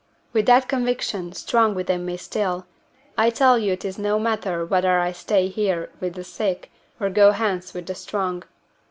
[0.33, 2.65] With that conviction strong within me still,
[3.19, 7.11] I tell you it is no matter whether I stay here with the sick, or
[7.11, 8.41] go hence with the strong.